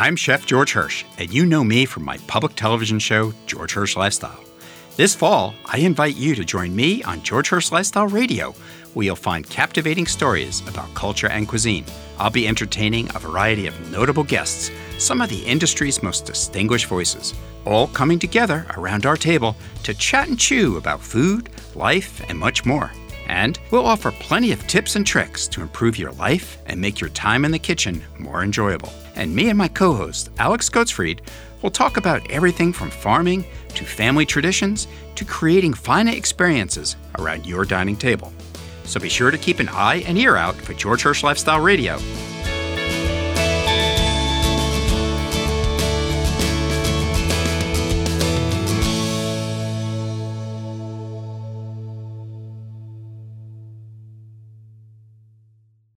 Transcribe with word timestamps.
I'm 0.00 0.14
Chef 0.14 0.46
George 0.46 0.74
Hirsch, 0.74 1.04
and 1.18 1.34
you 1.34 1.44
know 1.44 1.64
me 1.64 1.84
from 1.84 2.04
my 2.04 2.18
public 2.28 2.54
television 2.54 3.00
show, 3.00 3.34
George 3.46 3.72
Hirsch 3.72 3.96
Lifestyle. 3.96 4.38
This 4.94 5.12
fall, 5.12 5.56
I 5.66 5.78
invite 5.78 6.14
you 6.14 6.36
to 6.36 6.44
join 6.44 6.76
me 6.76 7.02
on 7.02 7.20
George 7.24 7.48
Hirsch 7.48 7.72
Lifestyle 7.72 8.06
Radio, 8.06 8.54
where 8.94 9.06
you'll 9.06 9.16
find 9.16 9.50
captivating 9.50 10.06
stories 10.06 10.60
about 10.68 10.94
culture 10.94 11.26
and 11.26 11.48
cuisine. 11.48 11.84
I'll 12.16 12.30
be 12.30 12.46
entertaining 12.46 13.08
a 13.08 13.18
variety 13.18 13.66
of 13.66 13.90
notable 13.90 14.22
guests, 14.22 14.70
some 14.98 15.20
of 15.20 15.30
the 15.30 15.44
industry's 15.44 16.00
most 16.00 16.24
distinguished 16.24 16.86
voices, 16.86 17.34
all 17.64 17.88
coming 17.88 18.20
together 18.20 18.66
around 18.76 19.04
our 19.04 19.16
table 19.16 19.56
to 19.82 19.94
chat 19.94 20.28
and 20.28 20.38
chew 20.38 20.76
about 20.76 21.00
food, 21.00 21.50
life, 21.74 22.22
and 22.30 22.38
much 22.38 22.64
more. 22.64 22.92
And 23.28 23.58
we'll 23.70 23.86
offer 23.86 24.10
plenty 24.10 24.52
of 24.52 24.66
tips 24.66 24.96
and 24.96 25.06
tricks 25.06 25.46
to 25.48 25.62
improve 25.62 25.98
your 25.98 26.12
life 26.12 26.58
and 26.66 26.80
make 26.80 27.00
your 27.00 27.10
time 27.10 27.44
in 27.44 27.50
the 27.50 27.58
kitchen 27.58 28.02
more 28.18 28.42
enjoyable. 28.42 28.92
And 29.14 29.34
me 29.34 29.48
and 29.48 29.58
my 29.58 29.68
co 29.68 29.94
host, 29.94 30.30
Alex 30.38 30.68
Goatsfried, 30.68 31.20
will 31.62 31.70
talk 31.70 31.96
about 31.96 32.28
everything 32.30 32.72
from 32.72 32.90
farming 32.90 33.44
to 33.74 33.84
family 33.84 34.24
traditions 34.24 34.88
to 35.16 35.24
creating 35.24 35.74
fine 35.74 36.08
experiences 36.08 36.96
around 37.18 37.46
your 37.46 37.64
dining 37.64 37.96
table. 37.96 38.32
So 38.84 38.98
be 38.98 39.08
sure 39.08 39.30
to 39.30 39.38
keep 39.38 39.60
an 39.60 39.68
eye 39.68 40.02
and 40.06 40.16
ear 40.16 40.36
out 40.36 40.54
for 40.54 40.72
George 40.72 41.02
Hirsch 41.02 41.22
Lifestyle 41.22 41.60
Radio 41.60 41.98